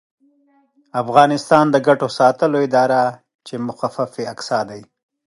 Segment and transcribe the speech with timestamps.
[1.01, 3.01] افغانستان د ګټو ساتلو اداره
[3.47, 4.81] چې مخفف یې اګسا دی